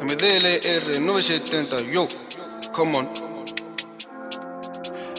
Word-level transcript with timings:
MDLR 0.00 0.98
970, 0.98 1.76
yo, 1.92 2.08
come 2.72 2.96
on. 2.96 3.10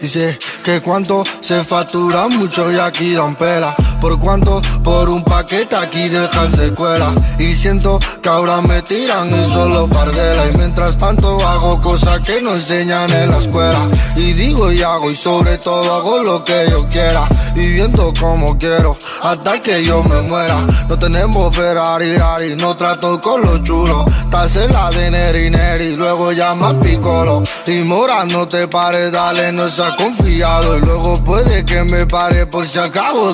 Dice 0.00 0.38
que 0.64 0.80
cuánto 0.80 1.22
se 1.40 1.62
factura 1.62 2.28
mucho 2.28 2.72
y 2.72 2.76
aquí 2.76 3.12
dan 3.12 3.36
pela. 3.36 3.76
¿Por 4.04 4.18
cuánto? 4.18 4.60
Por 4.82 5.08
un 5.08 5.24
paquete 5.24 5.74
aquí 5.74 6.10
dejan 6.10 6.52
secuela. 6.52 7.14
Y 7.38 7.54
siento 7.54 7.98
que 8.20 8.28
ahora 8.28 8.60
me 8.60 8.82
tiran 8.82 9.30
y 9.30 9.48
solo 9.48 9.88
pardela. 9.88 10.46
Y 10.50 10.58
mientras 10.58 10.98
tanto 10.98 11.40
hago 11.40 11.80
cosas 11.80 12.20
que 12.20 12.42
no 12.42 12.54
enseñan 12.54 13.10
en 13.10 13.30
la 13.30 13.38
escuela. 13.38 13.88
Y 14.14 14.34
digo 14.34 14.70
y 14.70 14.82
hago 14.82 15.10
y 15.10 15.16
sobre 15.16 15.56
todo 15.56 15.94
hago 15.94 16.22
lo 16.22 16.44
que 16.44 16.66
yo 16.70 16.86
quiera. 16.90 17.26
Viviendo 17.54 18.12
como 18.20 18.58
quiero 18.58 18.94
hasta 19.22 19.62
que 19.62 19.82
yo 19.82 20.02
me 20.02 20.20
muera. 20.20 20.60
No 20.86 20.98
tenemos 20.98 21.56
Ferrari, 21.56 22.18
Rari, 22.18 22.56
no 22.56 22.76
trato 22.76 23.18
con 23.22 23.40
los 23.40 23.62
chulos. 23.62 24.04
Estás 24.24 24.54
en 24.56 24.70
la 24.70 24.90
de 24.90 25.10
Neri, 25.10 25.48
Neri, 25.48 25.96
luego 25.96 26.30
llama 26.32 26.78
Piccolo. 26.78 27.42
Y 27.66 27.80
Mora, 27.84 28.26
no 28.26 28.46
te 28.46 28.68
pares, 28.68 29.12
dale, 29.12 29.50
no 29.50 29.66
seas 29.66 29.96
confiado. 29.96 30.76
Y 30.76 30.82
luego 30.82 31.24
puede 31.24 31.64
que 31.64 31.82
me 31.84 32.04
pare 32.04 32.44
por 32.44 32.68
si 32.68 32.78
acabo 32.78 33.32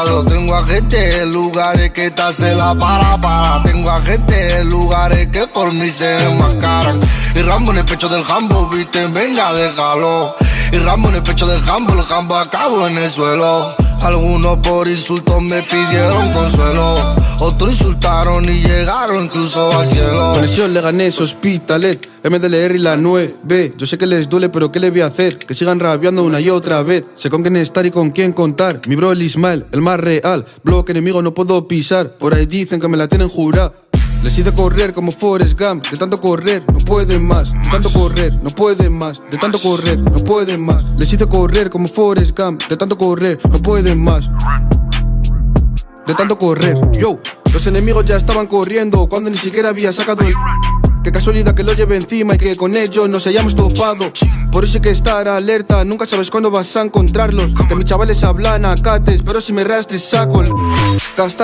Tengo 0.00 0.54
a 0.54 0.64
gente 0.64 1.22
en 1.22 1.32
lugares 1.32 1.90
que 1.90 2.10
te 2.10 2.22
hace 2.22 2.54
la 2.54 2.74
para 2.74 3.20
para. 3.20 3.62
Tengo 3.62 3.90
a 3.90 4.00
gente 4.00 4.60
en 4.60 4.70
lugares 4.70 5.28
que 5.28 5.46
por 5.46 5.74
mí 5.74 5.90
se 5.90 6.24
enmascaran. 6.24 6.98
Y 7.34 7.42
Rambo 7.42 7.72
en 7.72 7.78
el 7.78 7.84
pecho 7.84 8.08
del 8.08 8.24
jambo, 8.24 8.68
viste, 8.68 9.06
venga, 9.08 9.52
déjalo. 9.52 10.36
Y 10.72 10.78
Rambo 10.78 11.10
en 11.10 11.16
el 11.16 11.22
pecho 11.22 11.46
del 11.46 11.62
jambo, 11.62 11.92
el 11.92 12.02
jambo 12.02 12.34
acabo 12.36 12.86
en 12.86 12.96
el 12.96 13.10
suelo. 13.10 13.74
Algunos 14.02 14.56
por 14.58 14.88
insultos 14.88 15.42
me 15.42 15.60
pidieron 15.62 16.32
consuelo. 16.32 16.79
Otros 17.42 17.72
insultaron 17.72 18.44
y 18.44 18.62
llegaron 18.62 19.24
incluso 19.24 19.72
al 19.72 19.88
cielo. 19.88 20.32
Conexión 20.34 20.74
Leganés, 20.74 21.18
Hospitalet, 21.22 22.06
MDLR 22.22 22.74
y 22.74 22.78
la 22.78 22.98
9B. 22.98 23.76
Yo 23.78 23.86
sé 23.86 23.96
que 23.96 24.06
les 24.06 24.28
duele, 24.28 24.50
pero 24.50 24.70
¿qué 24.70 24.78
le 24.78 24.90
voy 24.90 25.00
a 25.00 25.06
hacer? 25.06 25.38
Que 25.38 25.54
sigan 25.54 25.80
rabiando 25.80 26.22
una 26.22 26.38
y 26.38 26.50
otra 26.50 26.82
vez. 26.82 27.04
Sé 27.14 27.30
con 27.30 27.40
quién 27.40 27.56
estar 27.56 27.86
y 27.86 27.90
con 27.90 28.10
quién 28.10 28.34
contar. 28.34 28.82
Mi 28.86 28.94
bro, 28.94 29.12
el 29.12 29.22
Ismael, 29.22 29.64
el 29.72 29.80
más 29.80 29.98
real. 29.98 30.44
Bloque 30.62 30.92
enemigo 30.92 31.22
no 31.22 31.32
puedo 31.32 31.66
pisar. 31.66 32.10
Por 32.10 32.34
ahí 32.34 32.44
dicen 32.44 32.78
que 32.78 32.88
me 32.88 32.98
la 32.98 33.08
tienen 33.08 33.30
jurada. 33.30 33.72
Les 34.22 34.36
hice 34.36 34.52
correr 34.52 34.92
como 34.92 35.10
Forrest 35.10 35.58
Gump, 35.58 35.88
de 35.88 35.96
tanto 35.96 36.20
correr, 36.20 36.62
no 36.70 36.78
pueden 36.80 37.26
más, 37.26 37.54
de 37.54 37.70
tanto 37.70 37.90
correr, 37.90 38.34
no 38.42 38.50
pueden 38.50 38.92
más, 38.92 39.18
de 39.30 39.38
tanto 39.38 39.58
correr, 39.58 39.98
no 39.98 40.22
pueden 40.22 40.60
más. 40.60 40.84
Les 40.98 41.10
hice 41.10 41.26
correr 41.26 41.70
como 41.70 41.88
Forrest 41.88 42.38
Gump, 42.38 42.62
de 42.68 42.76
tanto 42.76 42.98
correr, 42.98 43.38
no 43.50 43.58
pueden 43.62 43.98
más. 43.98 44.30
De 46.10 46.16
tanto 46.16 46.36
correr, 46.36 46.76
yo, 46.98 47.20
los 47.52 47.68
enemigos 47.68 48.04
ya 48.04 48.16
estaban 48.16 48.48
corriendo 48.48 49.06
cuando 49.06 49.30
ni 49.30 49.38
siquiera 49.38 49.68
había 49.68 49.92
sacado 49.92 50.26
el. 50.26 50.34
Qué 51.04 51.12
casualidad 51.12 51.54
que 51.54 51.62
lo 51.62 51.72
lleve 51.72 51.94
encima 51.94 52.34
y 52.34 52.38
que 52.38 52.56
con 52.56 52.76
ellos 52.76 53.08
nos 53.08 53.28
hayamos 53.28 53.54
topado. 53.54 54.12
Por 54.50 54.64
eso 54.64 54.78
hay 54.78 54.80
que 54.80 54.90
estar 54.90 55.28
alerta, 55.28 55.84
nunca 55.84 56.08
sabes 56.08 56.28
cuándo 56.28 56.50
vas 56.50 56.76
a 56.76 56.82
encontrarlos. 56.82 57.52
Que 57.68 57.76
mis 57.76 57.84
chavales 57.84 58.24
hablan 58.24 58.64
a 58.64 58.74
cates, 58.74 59.22
pero 59.24 59.40
si 59.40 59.52
me 59.52 59.62
rastres 59.62 60.02
saco 60.02 60.42
el. 60.42 60.50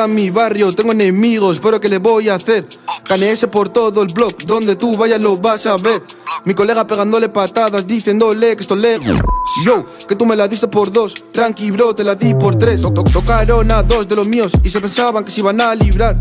Mi 0.08 0.30
barrio, 0.30 0.72
tengo 0.72 0.90
enemigos, 0.90 1.60
pero 1.60 1.80
¿qué 1.80 1.88
le 1.88 1.98
voy 1.98 2.28
a 2.28 2.34
hacer? 2.34 2.66
ese 3.08 3.46
por 3.46 3.68
todo 3.68 4.02
el 4.02 4.12
blog, 4.12 4.36
donde 4.46 4.74
tú 4.74 4.96
vayas 4.96 5.20
lo 5.20 5.36
vas 5.36 5.64
a 5.66 5.76
ver. 5.76 6.02
Mi 6.44 6.54
colega 6.54 6.84
pegándole 6.88 7.28
patadas, 7.28 7.86
diciéndole 7.86 8.56
que 8.56 8.62
esto 8.62 8.74
lejos. 8.74 9.16
Yo, 9.64 9.86
que 10.06 10.14
tú 10.14 10.26
me 10.26 10.36
la 10.36 10.48
diste 10.48 10.68
por 10.68 10.92
dos, 10.92 11.14
tranqui 11.32 11.70
bro, 11.70 11.94
te 11.94 12.04
la 12.04 12.14
di 12.14 12.34
por 12.34 12.56
tres. 12.56 12.82
To- 12.82 12.92
to- 12.92 13.04
Tocaron 13.04 13.70
a 13.72 13.82
dos 13.82 14.06
de 14.06 14.14
los 14.16 14.26
míos 14.26 14.52
y 14.62 14.68
se 14.68 14.80
pensaban 14.80 15.24
que 15.24 15.30
se 15.30 15.40
iban 15.40 15.60
a 15.60 15.74
librar. 15.74 16.18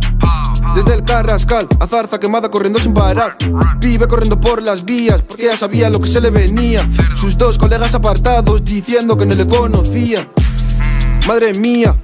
Desde 0.74 0.94
el 0.94 1.04
Carrascal 1.04 1.68
a 1.80 1.88
Zarza 1.88 2.20
quemada 2.20 2.50
corriendo 2.50 2.80
sin 2.80 2.94
parar. 2.94 3.38
Vive 3.80 4.08
corriendo 4.08 4.40
por 4.40 4.62
las 4.62 4.84
vías 4.86 5.22
porque 5.22 5.44
ya 5.46 5.58
sabía 5.58 5.90
lo 5.90 6.00
que 6.00 6.08
se 6.08 6.22
le 6.22 6.30
venía. 6.30 6.88
Sus 7.18 7.38
dos 7.38 7.58
colegas 7.58 7.94
apartados 7.94 8.64
diciendo 8.64 9.18
que 9.18 9.26
no 9.26 9.36
le 9.36 9.46
conocían. 9.48 10.30
Madre 11.28 11.54
mía, 11.54 11.96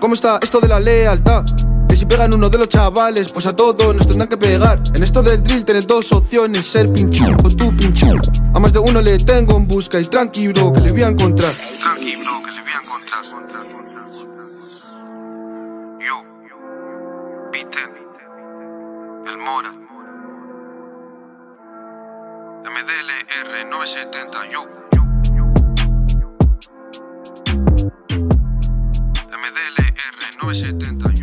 ¿cómo 0.00 0.14
está 0.14 0.38
esto 0.42 0.60
de 0.60 0.68
la 0.68 0.78
lealtad? 0.80 1.44
Que 1.88 1.96
si 1.96 2.04
pegan 2.06 2.32
uno 2.32 2.48
de 2.48 2.58
los 2.58 2.68
chavales, 2.68 3.30
pues 3.32 3.46
a 3.46 3.54
todos 3.54 3.94
nos 3.94 4.06
tendrán 4.06 4.28
que 4.28 4.36
pegar. 4.36 4.82
En 4.94 5.02
esto 5.02 5.22
del 5.22 5.42
drill 5.42 5.64
tenés 5.64 5.86
dos 5.86 6.12
opciones, 6.12 6.66
ser 6.66 6.92
pinchu 6.92 7.26
o 7.42 7.48
tú 7.50 7.74
pinchu. 7.76 8.18
A 8.54 8.58
más 8.58 8.72
de 8.72 8.78
uno 8.78 9.00
le 9.00 9.18
tengo 9.18 9.56
en 9.56 9.66
busca 9.66 10.00
y 10.00 10.04
tranqui 10.04 10.48
bro, 10.48 10.72
que 10.72 10.80
le 10.80 10.92
voy 10.92 11.02
a 11.02 11.08
encontrar. 11.08 11.52
Tranqui 11.54 12.16
bro, 12.16 12.42
que 12.42 12.52
le 12.52 12.60
voy 12.62 12.72
a 12.72 12.80
encontrar. 12.82 13.24
Yo, 16.00 16.24
Piten, 17.52 17.90
El 19.26 19.38
Mora, 19.38 19.72
MDLR 22.64 23.66
970, 23.70 24.50
yo. 24.50 24.66
MDLR 29.30 30.42
970, 30.42 31.10
yo. 31.14 31.15